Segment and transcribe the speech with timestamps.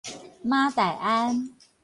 [0.43, 1.55] 馬大安